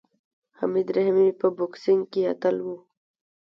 حمید 0.59 0.87
رحیمي 0.95 1.29
په 1.39 1.47
بوکسینګ 1.57 2.03
کې 2.11 2.21
اتل 2.33 2.55
و. 2.65 2.67